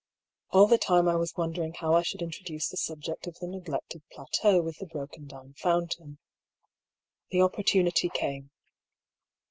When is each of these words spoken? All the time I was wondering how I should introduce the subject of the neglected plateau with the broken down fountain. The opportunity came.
All 0.49 0.65
the 0.65 0.79
time 0.79 1.07
I 1.07 1.15
was 1.15 1.35
wondering 1.37 1.75
how 1.75 1.93
I 1.93 2.01
should 2.01 2.23
introduce 2.23 2.67
the 2.69 2.75
subject 2.75 3.27
of 3.27 3.37
the 3.37 3.45
neglected 3.45 4.01
plateau 4.11 4.59
with 4.59 4.79
the 4.79 4.87
broken 4.87 5.27
down 5.27 5.53
fountain. 5.53 6.17
The 7.29 7.43
opportunity 7.43 8.09
came. 8.09 8.49